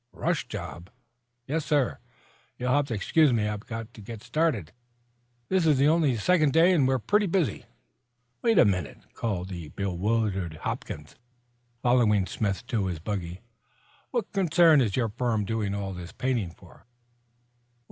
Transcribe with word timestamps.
"Rush 0.13 0.47
job?" 0.47 0.89
"Yes, 1.45 1.63
sir. 1.63 1.99
You'll 2.57 2.71
have 2.73 2.87
to 2.87 2.93
excuse 2.95 3.31
me. 3.31 3.47
I've 3.47 3.67
got 3.67 3.93
to 3.93 4.01
get 4.01 4.23
started. 4.23 4.71
This 5.47 5.67
is 5.67 5.79
only 5.79 6.15
our 6.15 6.19
second 6.19 6.53
day 6.53 6.73
and 6.73 6.87
we're 6.87 6.97
pretty 6.97 7.27
busy." 7.27 7.65
"Wait 8.41 8.57
a 8.57 8.65
minute," 8.65 9.13
called 9.13 9.49
the 9.49 9.69
bewildered 9.69 10.55
Hopkins, 10.63 11.17
following 11.83 12.25
Smith 12.25 12.65
to 12.65 12.87
his 12.87 12.97
buggy. 12.97 13.41
"What 14.09 14.31
concern 14.31 14.81
is 14.81 14.95
your 14.95 15.09
firm 15.09 15.45
doing 15.45 15.75
all 15.75 15.93
this 15.93 16.13
painting 16.13 16.49
for?" 16.55 16.87